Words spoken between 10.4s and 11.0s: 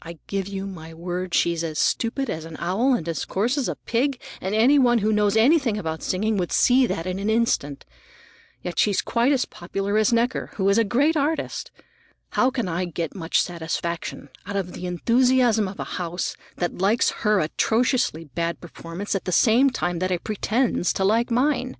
who's a